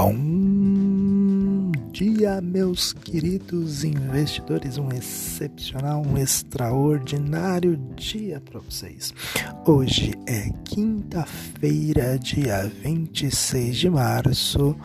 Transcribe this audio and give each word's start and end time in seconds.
Bom 0.00 1.72
dia, 1.90 2.40
meus 2.40 2.92
queridos 2.92 3.82
investidores. 3.82 4.78
Um 4.78 4.90
excepcional, 4.90 6.06
um 6.06 6.16
extraordinário 6.16 7.76
dia 7.96 8.40
para 8.40 8.60
vocês. 8.60 9.12
Hoje 9.66 10.12
é 10.28 10.50
quinta-feira, 10.64 12.16
dia 12.16 12.70
26 12.84 13.76
de 13.76 13.90
março 13.90 14.76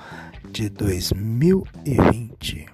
de 0.52 0.68
2020. 0.70 2.66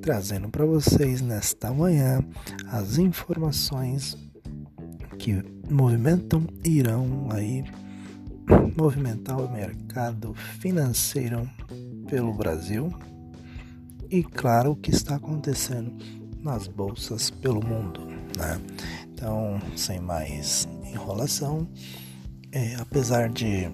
Trazendo 0.00 0.48
para 0.48 0.64
vocês 0.64 1.20
nesta 1.20 1.74
manhã 1.74 2.24
as 2.68 2.98
informações 2.98 4.16
que 5.18 5.42
movimentam 5.68 6.46
irão 6.64 7.26
aí 7.32 7.64
movimentar 8.76 9.40
o 9.40 9.50
mercado 9.50 10.34
financeiro 10.58 11.48
pelo 12.08 12.32
Brasil 12.32 12.92
e, 14.10 14.22
claro, 14.22 14.72
o 14.72 14.76
que 14.76 14.90
está 14.90 15.16
acontecendo 15.16 15.92
nas 16.42 16.66
bolsas 16.66 17.30
pelo 17.30 17.64
mundo. 17.64 18.06
Né? 18.36 18.60
Então, 19.12 19.60
sem 19.76 20.00
mais 20.00 20.68
enrolação, 20.84 21.68
é, 22.52 22.74
apesar 22.76 23.28
de 23.28 23.70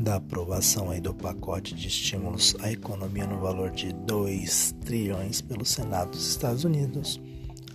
da 0.00 0.16
aprovação 0.16 0.90
aí 0.90 1.00
do 1.00 1.14
pacote 1.14 1.74
de 1.74 1.88
estímulos 1.88 2.54
à 2.60 2.70
economia 2.70 3.26
no 3.26 3.40
valor 3.40 3.70
de 3.70 3.92
2 3.92 4.76
trilhões 4.84 5.40
pelo 5.40 5.64
Senado 5.64 6.10
dos 6.10 6.28
Estados 6.28 6.64
Unidos, 6.64 7.20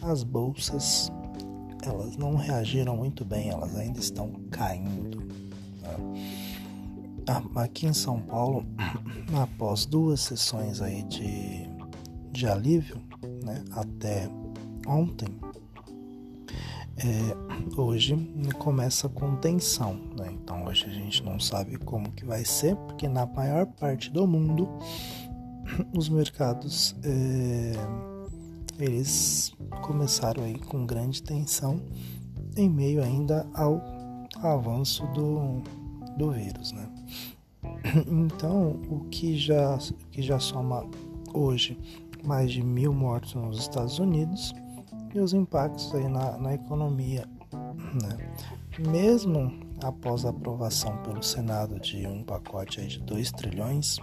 as 0.02 0.23
bolsas 0.23 1.12
elas 1.86 2.16
não 2.16 2.36
reagiram 2.36 2.95
muito 2.95 3.26
bem, 3.26 3.50
elas 3.50 3.76
ainda 3.76 4.00
estão 4.00 4.31
caindo. 4.50 5.33
Ah, 7.27 7.41
aqui 7.55 7.86
em 7.86 7.94
São 7.94 8.19
Paulo, 8.19 8.66
após 9.41 9.86
duas 9.86 10.19
sessões 10.22 10.81
aí 10.81 11.03
de, 11.03 11.69
de 12.31 12.47
alívio, 12.47 12.97
né, 13.44 13.63
até 13.72 14.30
ontem, 14.85 15.30
é, 16.97 17.80
hoje 17.80 18.16
começa 18.59 19.09
com 19.09 19.35
tensão, 19.38 19.95
né? 20.17 20.31
Então 20.31 20.66
hoje 20.66 20.85
a 20.85 20.91
gente 20.91 21.23
não 21.23 21.39
sabe 21.39 21.77
como 21.77 22.11
que 22.11 22.25
vai 22.25 22.45
ser, 22.45 22.75
porque 22.75 23.07
na 23.07 23.25
maior 23.25 23.66
parte 23.66 24.11
do 24.11 24.28
mundo 24.28 24.69
os 25.95 26.09
mercados 26.09 26.95
é, 27.03 27.73
eles 28.80 29.53
começaram 29.81 30.44
aí 30.44 30.57
com 30.57 30.85
grande 30.85 31.23
tensão 31.23 31.81
em 32.55 32.69
meio 32.69 33.03
ainda 33.03 33.47
ao 33.53 33.81
avanço 34.41 35.05
do, 35.07 35.63
do 36.17 36.31
vírus, 36.31 36.72
né? 36.72 36.88
Então, 38.08 38.80
o 38.89 39.06
que 39.09 39.38
já, 39.38 39.78
que 40.11 40.22
já 40.22 40.39
soma 40.39 40.86
hoje 41.33 41.78
mais 42.23 42.52
de 42.52 42.64
mil 42.64 42.94
mortos 42.94 43.33
nos 43.36 43.59
Estados 43.59 44.00
Unidos 44.00 44.53
e 45.14 45.19
os 45.19 45.34
impactos 45.34 45.94
aí 45.94 46.08
na, 46.08 46.38
na 46.38 46.53
economia, 46.53 47.25
né? 47.53 48.31
Mesmo 48.80 49.53
após 49.84 50.25
a 50.25 50.30
aprovação 50.30 50.97
pelo 51.03 51.22
Senado 51.22 51.80
de 51.80 52.08
um 52.08 52.23
pacote 52.23 52.80
aí 52.80 52.88
de 52.88 53.00
2 53.00 53.31
trilhões, 53.31 54.00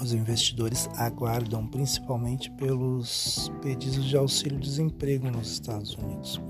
os 0.00 0.12
investidores 0.12 0.88
aguardam 0.96 1.66
principalmente 1.66 2.50
pelos 2.52 3.50
pedidos 3.62 4.04
de 4.04 4.16
auxílio-desemprego 4.16 5.30
nos 5.30 5.52
Estados 5.52 5.94
Unidos 5.94 6.40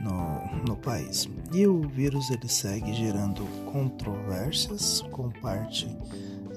no, 0.02 0.42
no 0.68 0.76
país. 0.76 1.30
E 1.54 1.68
o 1.68 1.88
vírus 1.88 2.32
ele 2.32 2.50
segue 2.50 2.92
gerando 2.94 3.46
controvérsias 3.72 5.06
com 5.12 5.30
parte, 5.30 5.96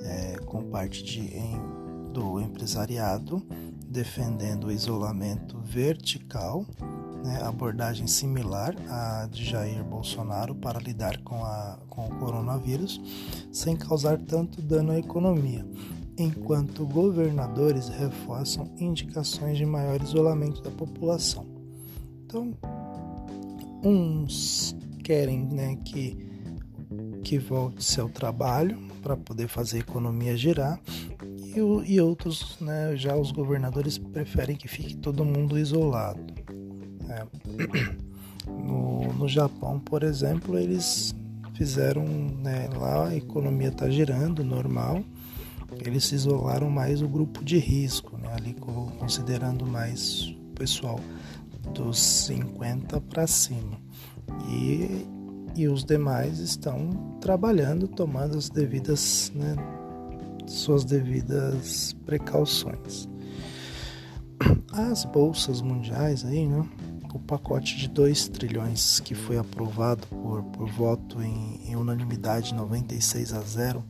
é, 0.05 0.39
com 0.47 0.65
parte 0.65 1.05
de 1.05 1.37
em 1.37 1.84
do 2.15 2.41
empresariado, 2.41 3.43
defendendo 3.89 4.69
o 4.69 4.73
isolamento 4.73 5.59
vertical, 5.59 6.65
né, 7.25 7.43
abordagem 7.43 8.07
similar 8.07 8.77
à 8.89 9.27
de 9.31 9.45
Jair 9.45 9.83
Bolsonaro 9.83 10.55
para 10.55 10.79
lidar 10.79 11.19
com, 11.23 11.45
a, 11.45 11.77
com 11.91 12.07
o 12.07 12.15
coronavírus, 12.21 13.01
sem 13.51 13.77
causar 13.77 14.17
tanto 14.19 14.63
dano 14.63 14.93
à 14.93 14.99
economia, 14.99 15.67
enquanto 16.17 16.87
governadores 16.87 17.89
reforçam 17.89 18.71
indicações 18.79 19.59
de 19.59 19.67
maior 19.67 20.01
isolamento 20.01 20.63
da 20.63 20.71
população. 20.71 21.45
Então, 22.25 22.55
uns 23.83 24.77
querem 25.03 25.47
né, 25.47 25.77
que, 25.85 26.17
que 27.25 27.39
volte-se 27.39 28.01
ao 28.01 28.09
trabalho 28.09 28.79
para 29.03 29.17
poder 29.17 29.49
fazer 29.49 29.79
a 29.79 29.81
economia 29.81 30.37
girar, 30.37 30.81
e, 31.39 31.93
e 31.93 32.01
outros, 32.01 32.59
né, 32.61 32.97
já 32.97 33.17
os 33.17 33.31
governadores 33.31 33.99
preferem 33.99 34.57
que 34.57 34.69
fique 34.69 34.97
todo 34.97 35.25
mundo 35.25 35.59
isolado. 35.59 36.23
É. 37.09 37.25
No, 38.47 39.11
no 39.15 39.27
Japão, 39.27 39.81
por 39.81 40.03
exemplo, 40.03 40.59
eles 40.59 41.15
fizeram 41.55 42.05
né, 42.05 42.69
lá 42.77 43.09
a 43.09 43.17
economia 43.17 43.69
está 43.69 43.89
girando 43.89 44.45
normal, 44.45 45.03
eles 45.81 46.05
se 46.05 46.15
isolaram 46.15 46.69
mais 46.69 47.01
o 47.01 47.09
grupo 47.09 47.43
de 47.43 47.59
risco, 47.59 48.19
né, 48.19 48.29
ali 48.37 48.55
considerando 48.99 49.67
mais 49.67 50.35
o 50.51 50.55
pessoal 50.55 51.01
dos 51.73 51.99
50 51.99 53.01
para 53.01 53.27
cima. 53.27 53.81
E, 54.49 55.07
e 55.57 55.69
os 55.69 55.85
demais 55.85 56.39
estão 56.39 57.17
trabalhando, 57.21 57.89
tomando 57.89 58.37
as 58.37 58.51
devidas 58.51 59.33
né, 59.35 59.57
suas 60.47 60.85
devidas 60.85 61.95
precauções. 62.05 63.09
As 64.73 65.05
bolsas 65.05 65.61
mundiais 65.61 66.25
aí, 66.25 66.47
né? 66.47 66.67
O 67.13 67.19
pacote 67.19 67.77
de 67.77 67.89
2 67.89 68.29
trilhões 68.29 68.99
que 68.99 69.15
foi 69.15 69.39
aprovado 69.39 70.05
por, 70.09 70.43
por 70.45 70.69
voto 70.69 71.23
em, 71.23 71.61
em 71.65 71.77
unanimidade 71.77 72.53
96 72.53 73.33
a 73.33 73.41
0 73.41 73.85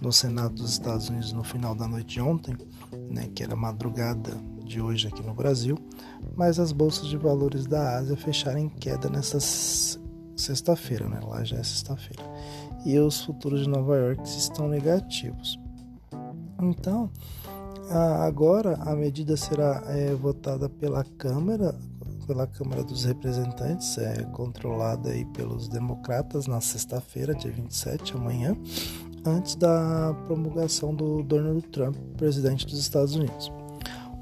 no 0.00 0.12
Senado 0.12 0.54
dos 0.54 0.70
Estados 0.72 1.08
Unidos 1.08 1.32
no 1.32 1.42
final 1.42 1.74
da 1.74 1.88
noite 1.88 2.14
de 2.14 2.20
ontem, 2.20 2.56
né, 3.10 3.28
que 3.34 3.42
era 3.42 3.54
madrugada 3.54 4.30
de 4.64 4.80
hoje 4.80 5.08
aqui 5.08 5.22
no 5.22 5.34
Brasil, 5.34 5.76
mas 6.36 6.58
as 6.58 6.70
bolsas 6.72 7.08
de 7.08 7.16
valores 7.16 7.66
da 7.66 7.98
Ásia 7.98 8.16
fecharam 8.16 8.60
em 8.60 8.68
queda 8.68 9.10
nessa 9.10 9.38
sexta-feira, 10.36 11.08
né? 11.08 11.20
Lá 11.22 11.44
já 11.44 11.56
é 11.56 11.62
sexta-feira. 11.62 12.22
E 12.84 12.98
os 12.98 13.20
futuros 13.20 13.62
de 13.62 13.68
Nova 13.68 13.96
York 13.96 14.22
estão 14.22 14.68
negativos. 14.68 15.58
Então, 16.62 17.10
agora 18.22 18.76
a 18.82 18.94
medida 18.94 19.36
será 19.36 19.82
é, 19.86 20.14
votada 20.14 20.68
pela 20.68 21.04
Câmara, 21.04 21.74
pela 22.26 22.46
Câmara 22.46 22.84
dos 22.84 23.04
Representantes, 23.04 23.98
é 23.98 24.22
controlada 24.32 25.10
aí 25.10 25.24
pelos 25.24 25.68
democratas 25.68 26.46
na 26.46 26.60
sexta-feira, 26.60 27.34
dia 27.34 27.50
27, 27.50 28.14
amanhã, 28.14 28.56
antes 29.24 29.56
da 29.56 30.14
promulgação 30.26 30.94
do 30.94 31.22
Donald 31.22 31.62
Trump, 31.68 31.96
presidente 32.16 32.66
dos 32.66 32.78
Estados 32.78 33.14
Unidos. 33.14 33.50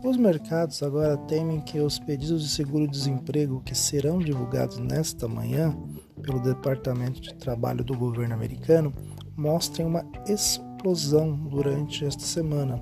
Os 0.03 0.17
mercados 0.17 0.83
agora 0.83 1.17
temem 1.17 1.61
que 1.61 1.81
os 1.81 1.99
pedidos 1.99 2.43
de 2.43 2.49
seguro-desemprego 2.49 3.61
que 3.65 3.75
serão 3.75 4.19
divulgados 4.19 4.79
nesta 4.79 5.27
manhã 5.27 5.77
pelo 6.23 6.41
Departamento 6.41 7.21
de 7.21 7.35
Trabalho 7.35 7.83
do 7.83 7.97
governo 7.97 8.33
americano 8.33 8.93
mostrem 9.37 9.87
uma 9.87 10.05
explosão 10.27 10.68
explosão 10.79 11.35
durante 11.35 12.05
esta 12.05 12.23
semana. 12.23 12.81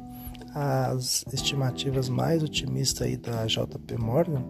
As 0.55 1.25
estimativas 1.33 2.09
mais 2.09 2.43
otimistas 2.43 3.07
aí 3.07 3.17
da 3.17 3.47
JP 3.47 3.97
Morgan 3.99 4.45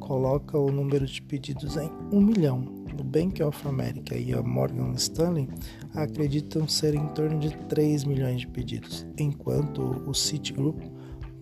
coloca 0.00 0.58
o 0.58 0.70
número 0.70 1.06
de 1.06 1.22
pedidos 1.22 1.76
em 1.76 1.90
1 2.12 2.20
milhão. 2.20 2.78
O 2.98 3.04
Bank 3.04 3.40
of 3.42 3.66
America 3.68 4.16
e 4.16 4.32
a 4.34 4.42
Morgan 4.42 4.92
Stanley 4.94 5.48
acreditam 5.94 6.66
ser 6.66 6.94
em 6.94 7.06
torno 7.08 7.38
de 7.38 7.56
3 7.68 8.04
milhões 8.04 8.40
de 8.40 8.48
pedidos, 8.48 9.06
enquanto 9.16 9.80
o 10.04 10.12
Citigroup 10.12 10.80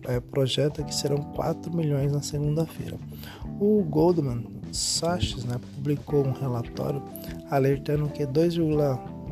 é, 0.03 0.19
projeta 0.19 0.83
que 0.83 0.93
serão 0.93 1.17
4 1.17 1.75
milhões 1.75 2.11
na 2.11 2.21
segunda-feira. 2.21 2.97
O 3.59 3.83
Goldman 3.83 4.45
Sachs 4.71 5.43
né, 5.45 5.59
publicou 5.75 6.25
um 6.25 6.31
relatório 6.31 7.01
alertando 7.49 8.09
que 8.09 8.25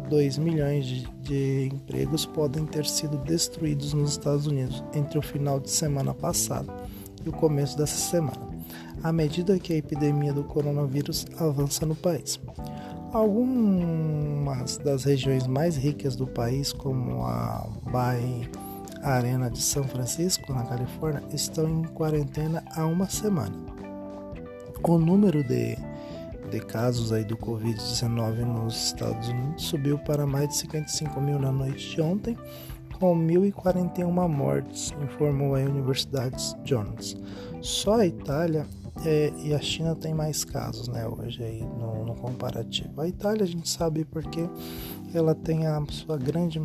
2,2 0.10 0.40
milhões 0.40 0.86
de, 0.86 1.08
de 1.22 1.70
empregos 1.74 2.26
podem 2.26 2.66
ter 2.66 2.86
sido 2.86 3.18
destruídos 3.18 3.94
nos 3.94 4.12
Estados 4.12 4.48
Unidos 4.48 4.84
entre 4.94 5.18
o 5.18 5.22
final 5.22 5.60
de 5.60 5.70
semana 5.70 6.14
passado 6.14 6.72
e 7.26 7.30
o 7.30 7.32
começo 7.32 7.78
dessa 7.78 7.98
semana, 7.98 8.50
à 9.04 9.12
medida 9.12 9.60
que 9.60 9.74
a 9.74 9.78
epidemia 9.78 10.34
do 10.34 10.44
coronavírus 10.44 11.26
avança 11.40 11.86
no 11.86 11.96
país. 11.96 12.40
Algumas 13.12 14.78
das 14.78 15.06
regiões 15.06 15.48
mais 15.48 15.78
ricas 15.78 16.16
do 16.16 16.28
país, 16.28 16.74
como 16.74 17.24
a 17.26 17.66
Bay 17.92 18.50
Arena 19.02 19.50
de 19.50 19.62
São 19.62 19.84
Francisco, 19.84 20.52
na 20.52 20.64
Califórnia, 20.64 21.24
estão 21.32 21.70
em 21.70 21.84
quarentena 21.84 22.64
há 22.76 22.86
uma 22.86 23.08
semana. 23.08 23.56
O 24.84 24.98
número 24.98 25.44
de, 25.44 25.78
de 26.56 26.62
casos 26.62 27.12
aí 27.12 27.26
do 27.26 27.36
Covid-19 27.36 28.46
nos 28.46 28.86
Estados 28.86 29.28
Unidos 29.28 29.64
subiu 29.64 30.00
para 30.00 30.26
mais 30.26 30.48
de 30.48 30.56
55 30.56 31.20
mil 31.20 31.38
na 31.38 31.52
noite 31.52 31.94
de 31.94 32.02
ontem, 32.02 32.38
com 32.98 33.14
1.041 33.14 34.30
mortes, 34.30 34.94
informou 35.04 35.56
a 35.56 35.60
Universidade 35.60 36.56
Jones. 36.64 37.18
Só 37.62 37.96
a 37.96 38.06
Itália 38.06 38.66
é, 39.06 39.34
e 39.44 39.54
a 39.54 39.60
China 39.60 39.96
tem 39.96 40.14
mais 40.14 40.46
casos, 40.46 40.88
né, 40.88 41.06
hoje 41.06 41.44
aí 41.44 41.62
no, 41.62 42.06
no 42.06 42.16
comparativo. 42.16 43.02
A 43.02 43.08
Itália 43.08 43.44
a 43.44 43.48
gente 43.48 43.68
sabe 43.68 44.06
porque 44.06 44.50
ela 45.14 45.36
tem 45.36 45.68
a 45.68 45.84
sua 45.90 46.18
grande 46.18 46.62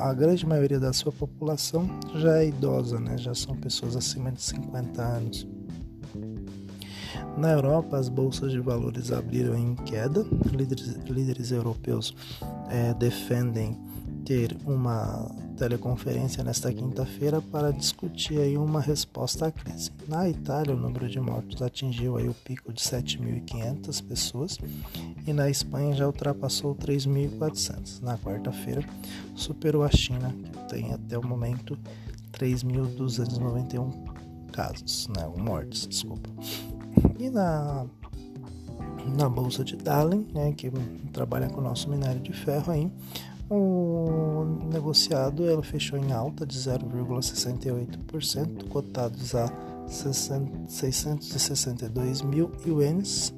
a 0.00 0.12
grande 0.12 0.44
maioria 0.44 0.80
da 0.80 0.92
sua 0.92 1.12
população 1.12 1.88
já 2.16 2.38
é 2.38 2.48
idosa, 2.48 2.98
né? 2.98 3.16
já 3.16 3.32
são 3.36 3.54
pessoas 3.54 3.94
acima 3.94 4.32
de 4.32 4.42
50 4.42 5.00
anos. 5.00 5.46
Na 7.36 7.52
Europa, 7.52 7.96
as 7.96 8.08
bolsas 8.08 8.52
de 8.52 8.60
valores 8.60 9.12
abriram 9.12 9.56
em 9.56 9.74
queda. 9.74 10.26
Líderes, 10.52 10.96
líderes 11.08 11.50
europeus 11.50 12.14
é, 12.68 12.92
defendem 12.94 13.78
ter 14.24 14.56
uma 14.64 15.30
teleconferência 15.56 16.42
nesta 16.42 16.72
quinta-feira 16.72 17.40
para 17.40 17.72
discutir 17.72 18.38
aí 18.38 18.56
uma 18.56 18.80
resposta 18.80 19.46
à 19.46 19.52
crise. 19.52 19.90
Na 20.08 20.28
Itália, 20.28 20.74
o 20.74 20.78
número 20.78 21.08
de 21.08 21.20
mortos 21.20 21.60
atingiu 21.60 22.16
aí 22.16 22.28
o 22.28 22.34
pico 22.34 22.72
de 22.72 22.80
7.500 22.80 24.06
pessoas 24.06 24.58
e 25.26 25.32
na 25.32 25.50
Espanha 25.50 25.94
já 25.94 26.06
ultrapassou 26.06 26.74
3.400. 26.74 28.00
Na 28.02 28.16
quarta-feira, 28.16 28.84
superou 29.34 29.82
a 29.82 29.90
China, 29.90 30.34
que 30.44 30.74
tem 30.74 30.92
até 30.92 31.18
o 31.18 31.26
momento 31.26 31.78
3.291 32.32 33.90
casos, 34.52 35.08
né, 35.08 35.28
mortes, 35.36 35.86
desculpa. 35.86 36.28
E 37.18 37.30
na 37.30 37.86
na 39.16 39.28
bolsa 39.28 39.64
de 39.64 39.76
Dalen, 39.76 40.26
né, 40.32 40.52
que 40.52 40.70
trabalha 41.12 41.48
com 41.48 41.60
o 41.60 41.64
nosso 41.64 41.90
minério 41.90 42.20
de 42.20 42.32
ferro 42.32 42.72
aí, 42.72 42.88
o 43.48 44.44
negociado 44.72 45.48
ela 45.48 45.62
fechou 45.62 45.96
em 45.98 46.12
alta 46.12 46.44
de 46.46 46.58
0,68%, 46.58 48.68
cotados 48.68 49.34
a 49.34 49.50
662 49.88 52.22
mil 52.22 52.52
ienes, 52.64 53.34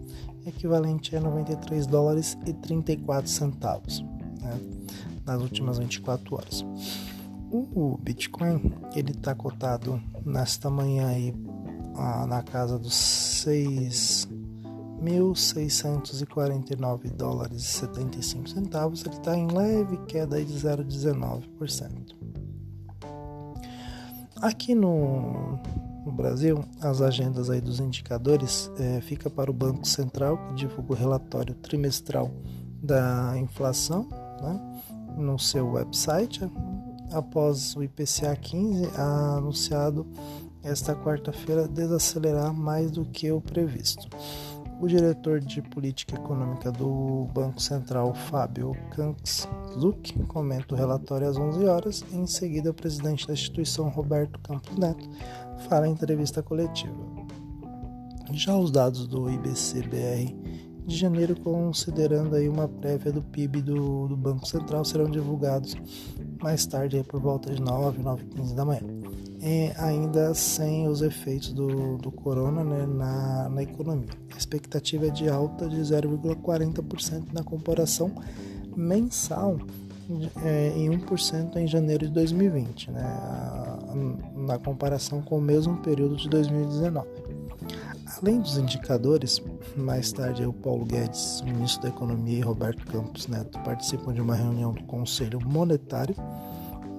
equivalente 0.46 1.16
a 1.16 1.20
93 1.20 1.86
dólares 1.86 2.36
e 2.46 2.52
34 2.52 3.30
centavos, 3.30 4.04
né, 4.40 4.60
nas 5.24 5.40
últimas 5.40 5.78
24 5.78 6.34
horas. 6.34 6.62
O 7.50 7.98
Bitcoin 8.02 8.74
ele 8.94 9.12
está 9.12 9.34
cotado 9.34 9.98
nesta 10.24 10.68
manhã 10.70 11.08
aí 11.08 11.34
ah, 11.96 12.26
na 12.26 12.42
casa 12.42 12.78
dos 12.78 12.94
6 12.94 14.28
1.649 15.02 17.10
dólares 17.10 17.62
e 17.62 17.66
75 17.66 18.48
centavos, 18.48 19.04
ele 19.04 19.16
está 19.16 19.36
em 19.36 19.48
leve 19.48 19.98
queda 20.06 20.42
de 20.44 20.54
0,19%. 20.54 22.14
Aqui 24.40 24.74
no, 24.74 25.58
no, 26.04 26.12
Brasil, 26.12 26.64
as 26.80 27.02
agendas 27.02 27.50
aí 27.50 27.60
dos 27.60 27.80
indicadores 27.80 28.70
é, 28.78 29.00
fica 29.00 29.28
para 29.28 29.50
o 29.50 29.54
Banco 29.54 29.84
Central, 29.86 30.38
que 30.38 30.54
divulga 30.54 30.92
o 30.92 30.96
relatório 30.96 31.54
trimestral 31.56 32.30
da 32.82 33.36
inflação 33.38 34.08
né, 34.40 34.82
no 35.16 35.38
seu 35.38 35.72
website, 35.72 36.40
após 37.12 37.76
o 37.76 37.82
IPCA 37.82 38.34
15 38.36 38.86
anunciado 38.96 40.06
esta 40.62 40.94
quarta-feira 40.94 41.66
desacelerar 41.66 42.52
mais 42.54 42.90
do 42.90 43.04
que 43.04 43.30
o 43.30 43.40
previsto. 43.40 44.08
O 44.80 44.88
diretor 44.88 45.38
de 45.38 45.62
política 45.62 46.16
econômica 46.16 46.72
do 46.72 47.28
Banco 47.32 47.62
Central, 47.62 48.12
Fábio 48.14 48.72
Kansluk, 48.90 50.12
comenta 50.24 50.74
o 50.74 50.76
relatório 50.76 51.28
às 51.28 51.36
11 51.36 51.64
horas 51.66 52.04
em 52.12 52.26
seguida 52.26 52.70
o 52.70 52.74
presidente 52.74 53.26
da 53.26 53.32
instituição, 53.32 53.88
Roberto 53.88 54.40
Campos 54.40 54.76
Neto, 54.76 55.08
fala 55.68 55.86
em 55.86 55.92
entrevista 55.92 56.42
coletiva. 56.42 56.96
Já 58.32 58.56
os 58.56 58.72
dados 58.72 59.06
do 59.06 59.30
IBC-BR 59.30 60.34
de 60.84 60.96
janeiro, 60.96 61.38
considerando 61.40 62.34
aí 62.34 62.48
uma 62.48 62.66
prévia 62.66 63.12
do 63.12 63.22
PIB 63.22 63.62
do, 63.62 64.08
do 64.08 64.16
Banco 64.16 64.46
Central, 64.48 64.84
serão 64.84 65.08
divulgados 65.08 65.76
mais 66.42 66.66
tarde, 66.66 67.04
por 67.04 67.20
volta 67.20 67.54
de 67.54 67.62
9, 67.62 68.02
9 68.02 68.24
15 68.24 68.54
da 68.54 68.64
manhã 68.64 68.80
é, 69.42 69.74
ainda 69.76 70.32
sem 70.34 70.86
os 70.86 71.02
efeitos 71.02 71.52
do, 71.52 71.98
do 71.98 72.12
corona 72.12 72.62
né, 72.62 72.86
na, 72.86 73.48
na 73.48 73.62
economia. 73.62 74.08
A 74.32 74.38
expectativa 74.38 75.08
é 75.08 75.10
de 75.10 75.28
alta 75.28 75.68
de 75.68 75.80
0,40% 75.80 77.32
na 77.32 77.42
comparação 77.42 78.12
mensal 78.76 79.58
é, 80.44 80.72
em 80.76 80.88
1% 80.90 81.56
em 81.56 81.66
janeiro 81.66 82.06
de 82.06 82.12
2020, 82.12 82.92
né, 82.92 83.02
na 84.36 84.58
comparação 84.58 85.20
com 85.20 85.38
o 85.38 85.40
mesmo 85.40 85.76
período 85.78 86.16
de 86.16 86.28
2019. 86.28 87.08
Além 88.22 88.40
dos 88.40 88.56
indicadores, 88.56 89.42
mais 89.76 90.12
tarde 90.12 90.44
o 90.44 90.52
Paulo 90.52 90.84
Guedes, 90.84 91.40
o 91.40 91.46
ministro 91.46 91.82
da 91.82 91.88
Economia, 91.88 92.38
e 92.38 92.40
Roberto 92.40 92.86
Campos 92.86 93.26
Neto 93.26 93.58
participam 93.60 94.12
de 94.12 94.20
uma 94.20 94.36
reunião 94.36 94.72
do 94.72 94.84
Conselho 94.84 95.40
Monetário 95.44 96.14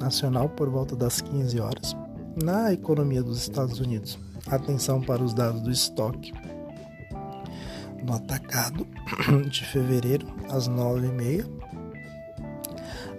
Nacional 0.01 0.49
por 0.49 0.69
volta 0.69 0.95
das 0.95 1.21
15 1.21 1.59
horas 1.61 2.02
na 2.41 2.73
economia 2.73 3.21
dos 3.21 3.41
Estados 3.41 3.79
Unidos. 3.79 4.17
Atenção 4.47 5.01
para 5.01 5.23
os 5.23 5.33
dados 5.33 5.61
do 5.61 5.71
estoque 5.71 6.33
no 8.03 8.13
atacado 8.13 8.85
de 9.49 9.65
fevereiro 9.65 10.27
às 10.49 10.67
9h30, 10.67 11.45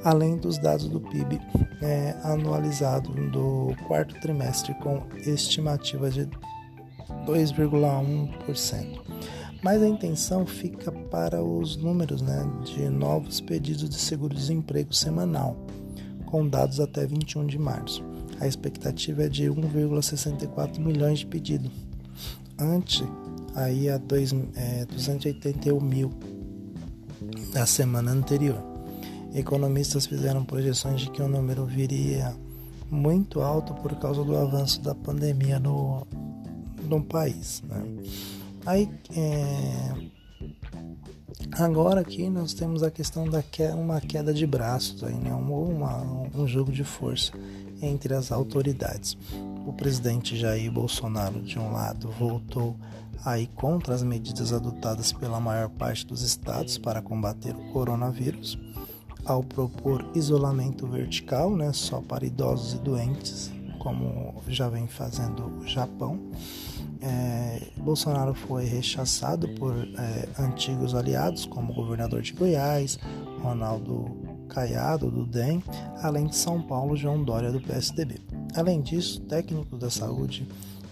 além 0.05 0.37
dos 0.37 0.59
dados 0.59 0.89
do 0.89 1.01
PIB 1.01 1.41
é, 1.81 2.15
anualizado 2.23 3.11
do 3.31 3.75
quarto 3.87 4.15
trimestre 4.21 4.75
com 4.75 5.03
estimativa 5.17 6.11
de 6.11 6.29
2,1%. 7.27 9.01
Mas 9.63 9.83
a 9.83 9.89
intenção 9.89 10.45
fica 10.45 10.93
para 10.93 11.43
os 11.43 11.77
números 11.77 12.21
né, 12.21 12.47
de 12.65 12.87
novos 12.91 13.41
pedidos 13.41 13.89
de 13.89 13.97
seguro-desemprego 13.97 14.93
semanal, 14.93 15.57
com 16.27 16.47
dados 16.47 16.81
até 16.81 17.07
21 17.07 17.47
de 17.47 17.59
março 17.59 18.14
a 18.41 18.47
expectativa 18.47 19.25
é 19.25 19.29
de 19.29 19.45
1,64 19.45 20.79
milhões 20.79 21.21
de 21.21 21.27
pedidos, 21.27 21.71
ante 22.59 23.05
aí 23.55 23.89
a 23.89 23.99
dois, 23.99 24.33
é, 24.55 24.85
281 24.87 25.81
mil 25.81 26.11
da 27.53 27.67
semana 27.67 28.11
anterior. 28.11 28.63
Economistas 29.35 30.07
fizeram 30.07 30.45
projeções 30.45 31.01
de 31.01 31.11
que 31.11 31.23
o 31.23 31.29
número 31.29 31.65
viria 31.65 32.35
muito 32.91 33.41
alto 33.41 33.75
por 33.75 33.95
causa 33.97 34.23
do 34.23 34.37
avanço 34.37 34.81
da 34.81 34.95
pandemia 34.95 35.59
no, 35.59 36.07
no 36.85 37.03
país. 37.03 37.63
Né? 37.69 37.85
Aí, 38.67 38.89
é, 39.17 39.93
agora 41.53 42.01
aqui 42.01 42.29
nós 42.29 42.55
temos 42.55 42.83
a 42.83 42.91
questão 42.91 43.29
da 43.29 43.43
que, 43.43 43.65
uma 43.69 44.01
queda 44.01 44.33
de 44.33 44.47
braços, 44.47 45.03
aí, 45.03 45.15
né? 45.15 45.35
um, 45.35 45.77
uma, 45.77 46.03
um 46.35 46.47
jogo 46.47 46.71
de 46.71 46.85
força 46.85 47.33
entre 47.85 48.15
as 48.15 48.33
autoridades. 48.33 49.17
O 49.67 49.73
presidente 49.73 50.37
Jair 50.37 50.71
Bolsonaro, 50.71 51.41
de 51.41 51.59
um 51.59 51.73
lado, 51.73 52.11
voltou 52.19 52.77
aí 53.25 53.47
contra 53.47 53.95
as 53.95 54.03
medidas 54.03 54.53
adotadas 54.53 55.13
pela 55.13 55.41
maior 55.41 55.71
parte 55.71 56.07
dos 56.07 56.23
estados 56.23 56.77
para 56.77 57.01
combater 57.01 57.55
o 57.55 57.73
coronavírus, 57.73 58.59
ao 59.25 59.43
propor 59.43 60.05
isolamento 60.15 60.87
vertical, 60.87 61.55
né, 61.57 61.73
só 61.73 62.01
para 62.01 62.27
idosos 62.27 62.75
e 62.75 62.79
doentes, 62.79 63.51
como 63.79 64.43
já 64.49 64.69
vem 64.69 64.87
fazendo 64.87 65.47
o 65.61 65.67
Japão. 65.67 66.21
é, 67.01 67.61
Bolsonaro 67.77 68.35
foi 68.35 68.65
rechaçado 68.65 69.49
por 69.49 69.75
é, 69.77 70.29
antigos 70.39 70.95
aliados, 70.95 71.45
como 71.47 71.73
o 71.73 71.75
governador 71.75 72.23
de 72.23 72.33
Goiás, 72.33 72.99
Ronaldo 73.43 74.24
Caiado, 74.55 75.11
do 75.11 75.27
DEM, 75.27 75.63
além 76.01 76.27
de 76.27 76.37
São 76.37 76.63
Paulo, 76.63 76.97
João 76.97 77.25
Dória, 77.25 77.51
do 77.51 77.61
PSDB. 77.61 78.21
Além 78.55 78.81
disso, 78.81 79.21
técnicos 79.23 79.79
da 79.81 79.91
saúde 79.91 80.49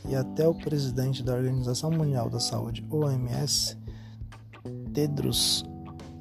e 0.08 0.16
até 0.16 0.46
o 0.48 0.54
presidente 0.54 1.22
da 1.22 1.34
Organização 1.34 1.90
Mundial 1.90 2.28
da 2.28 2.40
Saúde, 2.40 2.84
OMS, 2.90 3.78
Tedros, 4.92 5.64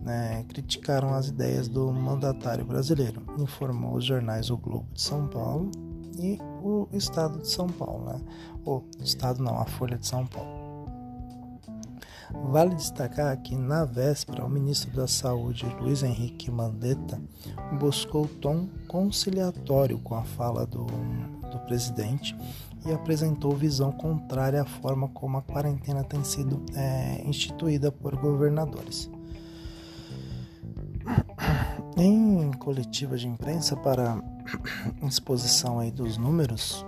né, 0.03 0.45
criticaram 0.47 1.13
as 1.13 1.27
ideias 1.29 1.67
do 1.67 1.91
mandatário 1.91 2.63
brasileiro, 2.63 3.23
informou 3.39 3.95
os 3.95 4.05
jornais 4.05 4.49
O 4.51 4.57
Globo 4.57 4.87
de 4.93 5.01
São 5.01 5.27
Paulo 5.27 5.71
e 6.19 6.37
o 6.63 6.87
Estado 6.93 7.39
de 7.39 7.49
São 7.49 7.67
Paulo, 7.67 8.05
né? 8.05 8.21
O 8.65 8.83
Estado 8.99 9.41
não, 9.41 9.59
a 9.59 9.65
Folha 9.65 9.97
de 9.97 10.05
São 10.05 10.25
Paulo. 10.27 10.60
Vale 12.33 12.75
destacar 12.75 13.35
que 13.41 13.55
na 13.55 13.85
véspera 13.85 14.45
o 14.45 14.49
ministro 14.49 14.91
da 14.91 15.07
Saúde, 15.07 15.65
Luiz 15.79 16.03
Henrique 16.03 16.51
Mandetta, 16.51 17.21
buscou 17.79 18.27
tom 18.27 18.67
conciliatório 18.87 19.99
com 19.99 20.15
a 20.15 20.23
fala 20.23 20.65
do, 20.65 20.85
do 20.85 21.59
presidente 21.65 22.35
e 22.85 22.91
apresentou 22.91 23.55
visão 23.55 23.91
contrária 23.91 24.61
à 24.61 24.65
forma 24.65 25.07
como 25.09 25.37
a 25.37 25.41
quarentena 25.41 26.03
tem 26.03 26.23
sido 26.23 26.63
é, 26.75 27.21
instituída 27.25 27.91
por 27.91 28.15
governadores. 28.15 29.09
Em 31.97 32.51
coletiva 32.53 33.17
de 33.17 33.27
imprensa 33.27 33.75
para 33.75 34.21
exposição 35.03 35.79
aí 35.79 35.91
dos 35.91 36.17
números 36.17 36.85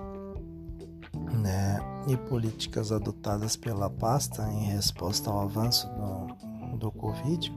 e 2.08 2.18
políticas 2.18 2.92
adotadas 2.92 3.56
pela 3.56 3.90
pasta 3.90 4.50
em 4.52 4.66
resposta 4.66 5.30
ao 5.30 5.42
avanço 5.42 5.88
do, 5.88 6.78
do 6.78 6.92
Covid, 6.92 7.52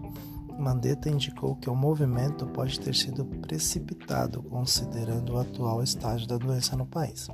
Mandetta 0.58 1.10
indicou 1.10 1.56
que 1.56 1.68
o 1.68 1.74
movimento 1.74 2.46
pode 2.46 2.80
ter 2.80 2.94
sido 2.94 3.24
precipitado 3.24 4.42
considerando 4.42 5.34
o 5.34 5.38
atual 5.38 5.82
estágio 5.82 6.26
da 6.26 6.38
doença 6.38 6.76
no 6.76 6.86
país. 6.86 7.28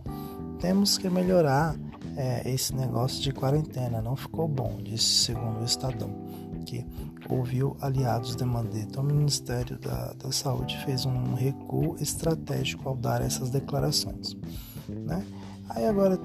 Temos 0.61 0.99
que 0.99 1.09
melhorar 1.09 1.77
é, 2.17 2.51
esse 2.51 2.75
negócio 2.75 3.23
de 3.23 3.33
quarentena, 3.33 4.03
não 4.03 4.17
ficou 4.17 4.49
bom, 4.49 4.79
disse 4.83 5.25
segundo 5.25 5.61
o 5.61 5.65
Estadão, 5.65 6.11
que 6.67 6.85
ouviu 7.29 7.77
aliados 7.81 8.37
de 8.37 8.45
Mandetta. 8.45 9.01
O 9.01 9.05
Ministério 9.05 9.79
da, 9.79 10.13
da 10.15 10.33
Saúde 10.33 10.77
fez 10.85 11.07
um 11.07 11.35
recuo 11.35 11.97
estratégico 12.01 12.89
ao 12.89 12.97
dar 12.97 13.23
essas 13.23 13.51
declarações. 13.51 14.37
Né? 14.89 15.25
Aí 15.69 15.87
agora 15.87 16.19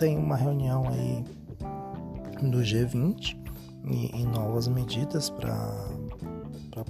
tem 0.00 0.16
uma 0.16 0.34
reunião 0.34 0.88
aí 0.88 1.22
do 2.40 2.60
G20 2.60 3.36
e, 3.84 4.18
e 4.18 4.24
novas 4.24 4.66
medidas 4.66 5.28
para 5.28 5.84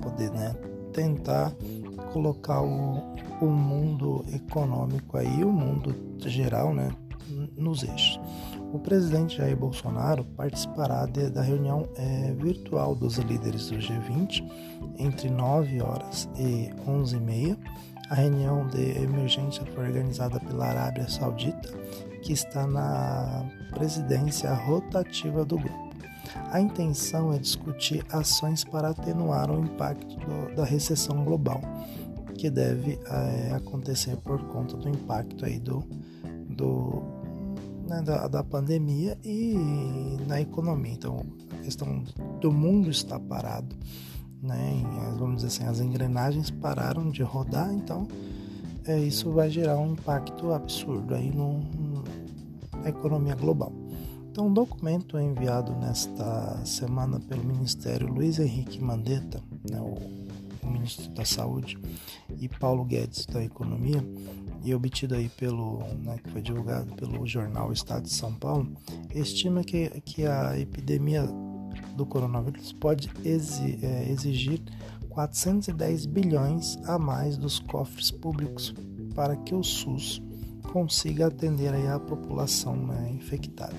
poder 0.00 0.30
né, 0.30 0.54
tentar 0.92 1.52
colocar 2.12 2.62
o, 2.62 3.16
o 3.40 3.46
mundo 3.46 4.24
econômico 4.32 5.18
aí, 5.18 5.42
o 5.42 5.50
mundo 5.50 5.92
geral, 6.20 6.72
né, 6.72 6.88
nos 7.56 7.82
eixos. 7.82 8.20
O 8.72 8.78
presidente 8.78 9.38
Jair 9.38 9.56
Bolsonaro 9.56 10.24
participará 10.24 11.04
de, 11.06 11.30
da 11.30 11.42
reunião 11.42 11.88
é, 11.96 12.32
virtual 12.34 12.94
dos 12.94 13.16
líderes 13.18 13.70
do 13.70 13.78
G20 13.78 14.48
entre 14.98 15.28
9 15.28 15.82
horas 15.82 16.28
e 16.38 16.70
11 16.88 17.16
e 17.16 17.20
meia. 17.20 17.58
A 18.08 18.14
reunião 18.14 18.68
de 18.68 19.02
emergência 19.02 19.64
foi 19.74 19.86
organizada 19.86 20.38
pela 20.38 20.66
Arábia 20.66 21.08
Saudita, 21.08 21.70
que 22.22 22.32
está 22.32 22.66
na 22.66 23.44
presidência 23.70 24.52
rotativa 24.52 25.44
do 25.44 25.56
grupo. 25.56 25.90
A 26.50 26.60
intenção 26.60 27.32
é 27.32 27.38
discutir 27.38 28.04
ações 28.10 28.64
para 28.64 28.90
atenuar 28.90 29.50
o 29.50 29.64
impacto 29.64 30.16
do, 30.16 30.54
da 30.54 30.64
recessão 30.64 31.24
global, 31.24 31.60
que 32.34 32.50
deve 32.50 32.98
é, 33.06 33.52
acontecer 33.54 34.16
por 34.16 34.40
conta 34.48 34.76
do 34.76 34.88
impacto 34.88 35.44
aí 35.44 35.58
do, 35.58 35.84
do 36.48 37.02
né, 37.88 38.02
da, 38.02 38.28
da 38.28 38.44
pandemia 38.44 39.18
e 39.24 40.16
na 40.26 40.40
economia. 40.40 40.92
Então, 40.92 41.24
a 41.52 41.64
questão 41.64 42.04
do 42.40 42.52
mundo 42.52 42.88
está 42.90 43.18
parado, 43.18 43.74
né? 44.42 44.82
vamos 45.18 45.42
dizer 45.42 45.48
assim, 45.48 45.64
as 45.64 45.80
engrenagens 45.80 46.50
pararam 46.50 47.10
de 47.10 47.22
rodar, 47.22 47.72
então 47.72 48.06
é, 48.86 48.98
isso 48.98 49.30
vai 49.30 49.50
gerar 49.50 49.76
um 49.78 49.92
impacto 49.92 50.52
absurdo 50.52 51.14
aí 51.14 51.30
no, 51.30 51.60
na 52.82 52.88
economia 52.88 53.34
global. 53.34 53.72
Então, 54.30 54.46
um 54.46 54.52
documento 54.52 55.18
enviado 55.18 55.74
nesta 55.74 56.64
semana 56.64 57.18
pelo 57.18 57.44
Ministério 57.44 58.06
Luiz 58.06 58.38
Henrique 58.38 58.80
Mandetta, 58.80 59.42
né, 59.68 59.80
o, 59.80 60.20
ministro 60.66 61.10
da 61.10 61.24
Saúde, 61.24 61.76
e 62.38 62.48
Paulo 62.48 62.84
Guedes 62.84 63.26
da 63.26 63.42
Economia, 63.42 64.04
e 64.62 64.72
obtido 64.72 65.16
aí 65.16 65.28
pelo, 65.30 65.78
né, 66.04 66.16
que 66.22 66.30
foi 66.30 66.40
divulgado 66.40 66.94
pelo 66.94 67.26
jornal 67.26 67.72
Estado 67.72 68.04
de 68.04 68.12
São 68.12 68.32
Paulo, 68.32 68.72
estima 69.12 69.64
que, 69.64 69.88
que 70.02 70.24
a 70.24 70.56
epidemia 70.58 71.26
do 71.96 72.06
coronavírus 72.06 72.72
pode 72.72 73.10
é, 73.24 74.10
exigir 74.10 74.62
410 75.08 76.06
bilhões 76.06 76.78
a 76.84 76.98
mais 76.98 77.36
dos 77.36 77.58
cofres 77.58 78.10
públicos 78.10 78.72
para 79.14 79.36
que 79.36 79.54
o 79.54 79.62
SUS 79.62 80.22
consiga 80.60 81.26
atender 81.26 81.72
aí 81.72 81.88
a 81.88 81.98
população 81.98 82.76
né, 82.76 83.10
infectada. 83.12 83.76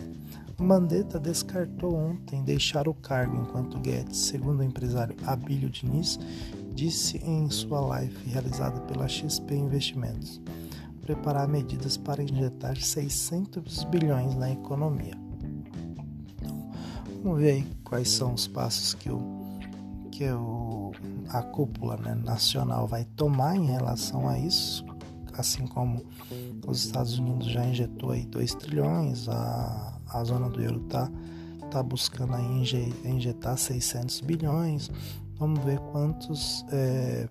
Mandetta 0.60 1.20
descartou 1.20 1.96
ontem 1.96 2.44
deixar 2.44 2.88
o 2.88 2.94
cargo 2.94 3.36
enquanto 3.42 3.80
Guedes, 3.80 4.18
segundo 4.18 4.60
o 4.60 4.64
empresário 4.64 5.16
Abílio 5.26 5.70
Diniz, 5.70 6.20
disse 6.74 7.18
em 7.18 7.50
sua 7.50 7.80
live 7.80 8.30
realizada 8.30 8.80
pela 8.82 9.08
XP 9.08 9.56
Investimentos 9.56 10.42
preparar 11.02 11.48
medidas 11.48 11.98
para 11.98 12.24
injetar 12.24 12.78
600 12.78 13.84
bilhões 13.86 14.36
na 14.36 14.52
economia. 14.52 15.16
Então, 16.36 16.72
vamos 17.24 17.40
ver 17.40 17.52
aí 17.52 17.68
quais 17.84 18.10
são 18.10 18.34
os 18.34 18.48
passos 18.48 18.94
que, 18.94 19.10
o, 19.10 19.20
que 20.12 20.30
o, 20.32 20.92
a 21.30 21.42
cúpula 21.42 21.98
né, 21.98 22.16
nacional 22.16 22.88
vai 22.88 23.04
tomar 23.04 23.56
em 23.56 23.66
relação 23.66 24.30
a 24.30 24.38
isso, 24.40 24.86
assim 25.34 25.66
como 25.68 26.06
os 26.65 26.86
Estados 26.86 27.18
Unidos 27.18 27.48
já 27.48 27.65
injetou 27.65 28.12
aí 28.12 28.25
2 28.25 28.56
trilhões, 28.56 29.27
a, 29.27 30.00
a 30.08 30.24
zona 30.24 30.50
do 30.50 30.62
euro 30.62 30.82
está 30.84 31.10
tá 31.70 31.82
buscando 31.82 32.36
aí 32.36 32.94
injetar 33.06 33.58
600 33.58 34.22
bilhões. 34.22 34.91
Vamos 35.38 35.63
ver 35.63 35.80
quantos 35.80 36.65
é, 36.72 37.27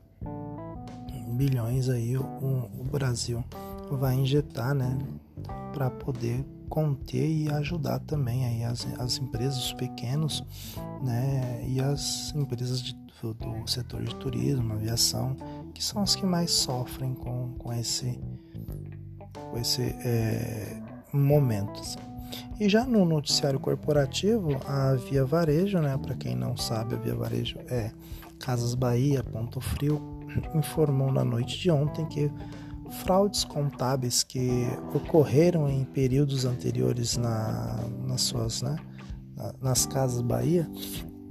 bilhões 1.28 1.88
aí 1.88 2.16
o, 2.16 2.22
o 2.22 2.84
Brasil 2.90 3.44
vai 3.90 4.14
injetar, 4.14 4.75
né, 4.75 4.99
para 5.72 5.90
poder 5.90 6.44
conter 6.68 7.28
e 7.28 7.50
ajudar 7.50 7.99
também 8.00 8.44
aí 8.44 8.64
as, 8.64 8.87
as 8.99 9.18
empresas, 9.18 9.58
os 9.58 9.72
pequenos, 9.72 10.44
né, 11.02 11.64
e 11.66 11.80
as 11.80 12.32
empresas 12.34 12.80
de, 12.80 12.94
do, 13.20 13.34
do 13.34 13.68
setor 13.68 14.02
de 14.02 14.14
turismo, 14.16 14.72
aviação, 14.72 15.37
que 15.75 15.82
são 15.82 16.02
as 16.02 16.14
que 16.14 16.25
mais 16.25 16.50
sofrem 16.52 17.14
com, 17.14 17.54
com 17.58 17.72
esse, 17.72 18.20
com 19.50 19.59
esse 19.59 19.83
é, 19.83 20.76
momento. 21.12 21.80
Assim. 21.80 21.99
E 22.59 22.69
já 22.69 22.85
no 22.85 23.04
noticiário 23.04 23.59
corporativo, 23.59 24.61
a 24.66 24.95
Via 24.95 25.25
Varejo, 25.25 25.78
né, 25.78 25.99
para 25.99 26.14
quem 26.14 26.37
não 26.37 26.57
sabe, 26.57 26.95
a 26.95 26.99
Via 26.99 27.14
Varejo 27.14 27.59
é 27.69 27.90
Casas 28.38 28.75
Bahia, 28.75 29.25
Ponto 29.25 29.61
Frio, 29.61 30.00
informou 30.54 31.11
na 31.11 31.25
noite 31.25 31.59
de 31.59 31.71
ontem 31.71 32.04
que 32.07 32.30
fraudes 33.04 33.45
contábeis 33.45 34.23
que 34.23 34.66
ocorreram 34.95 35.69
em 35.69 35.85
períodos 35.85 36.45
anteriores 36.45 37.16
na, 37.16 37.78
nas 38.07 38.21
suas, 38.23 38.62
né, 38.62 38.76
nas 39.62 39.87
Casas 39.87 40.21
Bahia, 40.21 40.69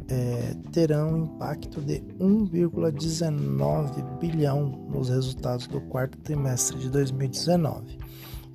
é, 0.08 0.56
terão 0.72 1.26
impacto 1.26 1.80
de 1.80 2.02
1,19 2.20 4.18
bilhão 4.18 4.88
nos 4.90 5.10
resultados 5.10 5.68
do 5.68 5.80
quarto 5.82 6.18
trimestre 6.18 6.80
de 6.80 6.90
2019 6.90 7.99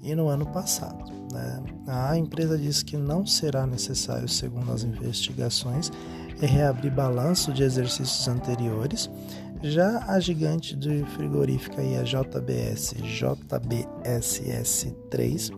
e 0.04 0.14
no 0.14 0.28
ano 0.28 0.46
passado. 0.46 1.10
Né? 1.32 1.62
A 1.88 2.16
empresa 2.16 2.56
diz 2.56 2.82
que 2.82 2.96
não 2.96 3.26
será 3.26 3.66
necessário, 3.66 4.28
segundo 4.28 4.70
as 4.70 4.84
investigações, 4.84 5.90
reabrir 6.38 6.92
balanço 6.92 7.52
de 7.52 7.62
exercícios 7.62 8.28
anteriores 8.28 9.10
já 9.64 10.04
a 10.06 10.20
gigante 10.20 10.76
de 10.76 11.02
frigorífica 11.14 11.82
e 11.82 11.96
a 11.96 12.02
JBS 12.02 12.92
JBSS3 13.02 15.50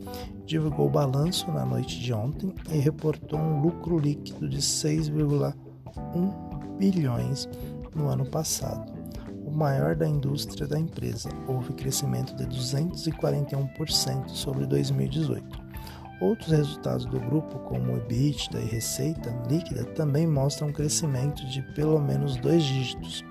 divulgou 0.44 0.86
o 0.86 0.90
balanço 0.90 1.50
na 1.50 1.66
noite 1.66 2.00
de 2.00 2.12
ontem 2.12 2.54
e 2.70 2.78
reportou 2.78 3.36
um 3.36 3.60
lucro 3.60 3.98
líquido 3.98 4.48
de 4.48 4.58
6,1 4.58 6.78
bilhões 6.78 7.48
no 7.96 8.08
ano 8.08 8.24
passado, 8.24 8.92
maior 9.56 9.96
da 9.96 10.06
indústria 10.06 10.66
da 10.66 10.78
empresa. 10.78 11.30
Houve 11.48 11.72
crescimento 11.72 12.36
de 12.36 12.46
241% 12.46 14.28
sobre 14.28 14.66
2018. 14.66 15.66
Outros 16.20 16.50
resultados 16.50 17.04
do 17.06 17.18
grupo, 17.20 17.58
como 17.60 17.92
o 17.92 17.96
EBITDA 17.96 18.58
e 18.60 18.64
receita 18.66 19.34
líquida, 19.48 19.84
também 19.84 20.26
mostram 20.26 20.72
crescimento 20.72 21.46
de 21.46 21.62
pelo 21.74 21.98
menos 22.00 22.36
dois 22.36 22.62
dígitos. 22.62 23.24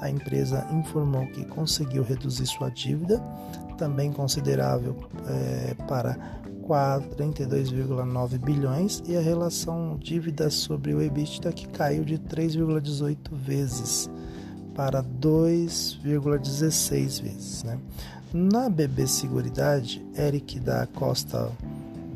A 0.00 0.10
empresa 0.10 0.66
informou 0.70 1.26
que 1.28 1.44
conseguiu 1.44 2.02
reduzir 2.02 2.46
sua 2.46 2.70
dívida, 2.70 3.22
também 3.76 4.12
considerável 4.12 4.96
é, 5.26 5.74
para 5.86 6.16
32,9 6.66 8.38
bilhões, 8.38 9.02
e 9.06 9.16
a 9.16 9.20
relação 9.20 9.98
dívida 9.98 10.48
sobre 10.48 10.94
o 10.94 11.02
EBITDA 11.02 11.52
que 11.52 11.68
caiu 11.68 12.04
de 12.04 12.18
3,18 12.18 13.16
vezes 13.34 14.10
para 14.74 15.02
2,16 15.02 17.22
vezes. 17.22 17.62
Né? 17.62 17.78
Na 18.32 18.68
BB 18.68 19.06
Seguridade, 19.06 20.04
Eric 20.16 20.58
da 20.58 20.86
Costa 20.86 21.52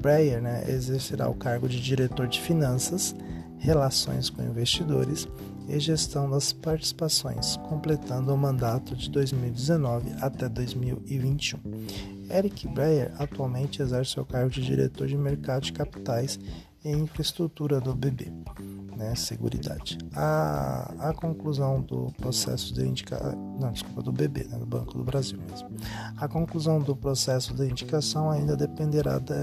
Breyer 0.00 0.42
né, 0.42 0.64
exercerá 0.68 1.28
o 1.28 1.34
cargo 1.34 1.68
de 1.68 1.80
diretor 1.80 2.26
de 2.26 2.40
finanças, 2.40 3.14
relações 3.58 4.30
com 4.30 4.42
investidores 4.42 5.28
e 5.68 5.78
gestão 5.78 6.30
das 6.30 6.52
participações, 6.52 7.56
completando 7.68 8.32
o 8.32 8.38
mandato 8.38 8.96
de 8.96 9.10
2019 9.10 10.12
até 10.20 10.48
2021. 10.48 11.58
Eric 12.30 12.66
Breyer 12.68 13.12
atualmente 13.18 13.82
exerce 13.82 14.18
o 14.18 14.24
cargo 14.24 14.50
de 14.50 14.64
diretor 14.64 15.06
de 15.06 15.16
mercado 15.16 15.64
de 15.64 15.72
capitais 15.72 16.38
e 16.88 16.92
infraestrutura 16.92 17.80
do 17.80 17.94
BB 17.94 18.32
né, 18.98 19.14
seguridade. 19.14 19.96
A, 20.12 21.08
a 21.10 21.14
conclusão 21.14 21.80
do 21.80 22.12
processo 22.18 22.74
de 22.74 22.84
indicação, 22.84 23.56
não, 23.58 23.72
desculpa, 23.72 24.02
do 24.02 24.12
BB, 24.12 24.44
né, 24.44 24.58
do 24.58 24.66
Banco 24.66 24.98
do 24.98 25.04
Brasil 25.04 25.38
mesmo. 25.48 25.70
A 26.16 26.26
conclusão 26.26 26.80
do 26.80 26.96
processo 26.96 27.54
de 27.54 27.64
indicação 27.64 28.28
ainda 28.28 28.56
dependerá 28.56 29.20
de, 29.20 29.34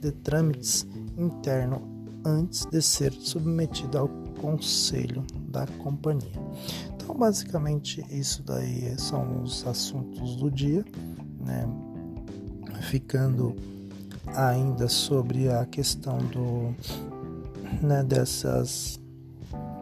de 0.00 0.12
trâmites 0.12 0.86
internos 1.18 1.80
antes 2.24 2.64
de 2.66 2.80
ser 2.80 3.12
submetida 3.12 3.98
ao 3.98 4.08
conselho 4.40 5.24
da 5.48 5.66
companhia. 5.82 6.40
Então, 6.94 7.16
basicamente, 7.16 8.04
isso 8.08 8.44
daí 8.44 8.96
são 8.98 9.42
os 9.42 9.66
assuntos 9.66 10.36
do 10.36 10.50
dia, 10.50 10.84
né? 11.40 11.66
Ficando 12.82 13.56
ainda 14.26 14.88
sobre 14.88 15.48
a 15.48 15.64
questão 15.66 16.18
do 16.18 16.74
né, 17.82 18.02
dessas 18.02 18.98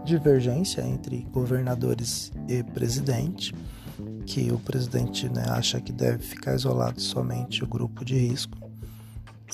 divergência 0.05 0.83
entre 0.83 1.27
governadores 1.31 2.33
e 2.49 2.63
presidente, 2.63 3.55
que 4.27 4.51
o 4.51 4.59
presidente 4.59 5.29
né, 5.29 5.45
acha 5.49 5.81
que 5.81 5.93
deve 5.93 6.23
ficar 6.23 6.55
isolado 6.55 7.01
somente 7.01 7.63
o 7.63 7.67
grupo 7.67 8.05
de 8.05 8.17
risco 8.17 8.59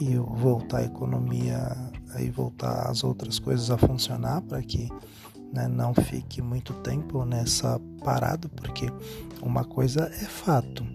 e 0.01 0.17
voltar 0.17 0.79
a 0.79 0.85
economia 0.85 1.77
e 2.19 2.31
voltar 2.31 2.89
as 2.89 3.05
outras 3.05 3.39
coisas 3.39 3.71
a 3.71 3.77
funcionar 3.77 4.41
para 4.43 4.63
que 4.63 4.89
né, 5.53 5.67
não 5.67 5.95
fique 5.95 6.41
muito 6.41 6.73
tempo 6.75 7.25
nessa 7.25 7.81
parada, 8.05 8.49
porque 8.49 8.87
uma 9.43 9.65
coisa 9.65 10.05
é 10.07 10.25
fato: 10.25 10.87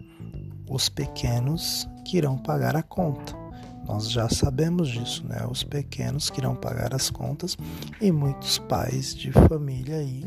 os 0.70 0.90
pequenos 0.90 1.88
que 2.06 2.18
irão 2.18 2.38
pagar 2.38 2.76
a 2.76 2.84
conta. 2.84 3.43
Nós 3.86 4.10
já 4.10 4.30
sabemos 4.30 4.90
disso, 4.90 5.26
né? 5.28 5.46
Os 5.50 5.64
pequenos 5.64 6.30
que 6.30 6.40
irão 6.40 6.56
pagar 6.56 6.94
as 6.94 7.10
contas 7.10 7.58
e 8.00 8.12
muitos 8.12 8.58
pais 8.60 9.14
de 9.14 9.32
família 9.32 9.98
aí 9.98 10.26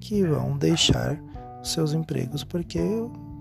que 0.00 0.22
vão 0.24 0.56
deixar 0.56 1.18
seus 1.62 1.92
empregos 1.92 2.44
porque 2.44 2.80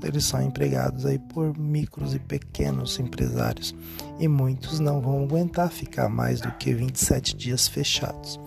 eles 0.03 0.25
são 0.25 0.41
empregados 0.41 1.05
aí 1.05 1.19
por 1.19 1.57
micros 1.57 2.13
e 2.13 2.19
pequenos 2.19 2.99
empresários 2.99 3.75
e 4.19 4.27
muitos 4.27 4.79
não 4.79 5.01
vão 5.01 5.23
aguentar 5.23 5.69
ficar 5.69 6.07
mais 6.07 6.39
do 6.39 6.51
que 6.53 6.73
27 6.73 7.35
dias 7.35 7.67
fechados. 7.67 8.39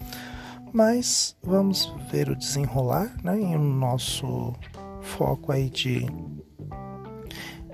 Mas 0.72 1.37
vamos 1.42 1.92
ver 2.11 2.30
o 2.30 2.37
desenrolar, 2.37 3.12
né? 3.24 3.40
E 3.40 3.56
o 3.56 3.59
nosso 3.59 4.54
foco 5.00 5.50
aí 5.50 5.68
de, 5.68 6.06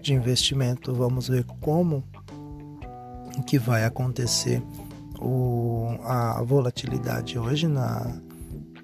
de 0.00 0.14
investimento, 0.14 0.94
vamos 0.94 1.28
ver 1.28 1.44
como 1.60 2.02
que 3.42 3.58
vai 3.58 3.84
acontecer 3.84 4.62
o, 5.20 5.96
a 6.02 6.42
volatilidade 6.42 7.38
hoje 7.38 7.66
na, 7.66 8.20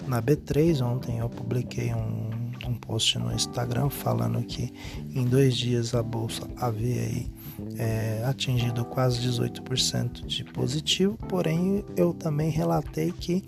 na 0.06 0.22
B3. 0.22 0.84
Ontem 0.84 1.18
eu 1.18 1.28
publiquei 1.28 1.92
um, 1.94 2.30
um 2.66 2.74
post 2.74 3.18
no 3.18 3.32
Instagram 3.32 3.88
falando 3.88 4.42
que 4.42 4.72
em 5.14 5.24
dois 5.24 5.56
dias 5.56 5.94
a 5.94 6.02
bolsa 6.02 6.48
havia 6.56 7.02
aí, 7.02 7.30
é, 7.78 8.22
atingido 8.24 8.84
quase 8.84 9.20
18% 9.28 10.26
de 10.26 10.44
positivo, 10.44 11.16
porém 11.28 11.84
eu 11.96 12.12
também 12.12 12.50
relatei 12.50 13.12
que 13.12 13.44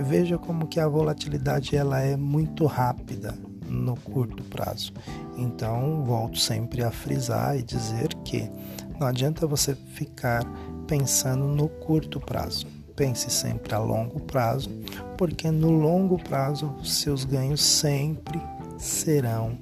veja 0.00 0.36
como 0.38 0.66
que 0.66 0.80
a 0.80 0.88
volatilidade 0.88 1.76
ela 1.76 2.00
é 2.00 2.16
muito 2.16 2.66
rápida 2.66 3.34
no 3.68 3.96
curto 3.96 4.42
prazo. 4.44 4.92
Então 5.36 6.04
volto 6.04 6.38
sempre 6.38 6.82
a 6.82 6.90
frisar 6.90 7.58
e 7.58 7.62
dizer 7.62 8.14
que 8.24 8.50
não 8.98 9.06
adianta 9.06 9.46
você 9.46 9.74
ficar 9.74 10.42
pensando 10.86 11.44
no 11.44 11.68
curto 11.68 12.20
prazo. 12.20 12.66
Pense 12.94 13.30
sempre 13.30 13.74
a 13.74 13.78
longo 13.78 14.20
prazo, 14.20 14.70
porque 15.18 15.50
no 15.50 15.70
longo 15.70 16.16
prazo 16.18 16.74
seus 16.82 17.24
ganhos 17.24 17.60
sempre 17.60 18.40
serão 18.78 19.58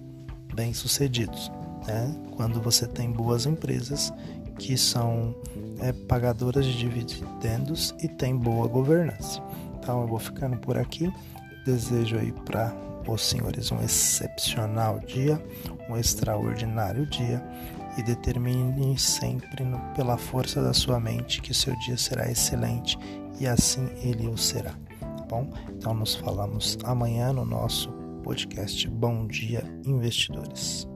bem-sucedidos. 0.55 1.51
Né? 1.87 2.14
Quando 2.37 2.61
você 2.61 2.87
tem 2.87 3.11
boas 3.11 3.44
empresas 3.44 4.12
que 4.59 4.77
são 4.77 5.35
é, 5.81 5.92
pagadoras 5.92 6.64
de 6.64 6.79
dividendos 6.79 7.92
e 8.01 8.09
tem 8.09 8.37
boa 8.37 8.68
governança. 8.68 9.42
Então 9.79 10.03
eu 10.03 10.07
vou 10.07 10.20
ficando 10.20 10.57
por 10.59 10.79
aqui. 10.79 11.12
Desejo 11.66 12.18
aí 12.18 12.31
para 12.44 12.73
os 13.07 13.23
senhores 13.23 13.73
um 13.73 13.81
excepcional 13.83 15.01
dia, 15.01 15.42
um 15.88 15.97
extraordinário 15.97 17.05
dia 17.07 17.42
e 17.96 18.02
determine 18.02 18.98
sempre 18.98 19.64
no, 19.64 19.78
pela 19.94 20.16
força 20.16 20.62
da 20.62 20.72
sua 20.72 20.98
mente 20.98 21.40
que 21.40 21.54
seu 21.54 21.76
dia 21.80 21.96
será 21.96 22.30
excelente 22.30 22.98
e 23.38 23.46
assim 23.46 23.88
ele 24.02 24.26
o 24.26 24.37
será. 24.37 24.72
Tá 25.00 25.24
bom? 25.28 25.50
Então 25.70 25.94
nos 25.94 26.14
falamos 26.14 26.78
amanhã 26.85 27.33
no 27.33 27.44
nosso 27.44 27.90
podcast 28.22 28.88
Bom 28.88 29.26
Dia 29.26 29.62
Investidores. 29.87 30.88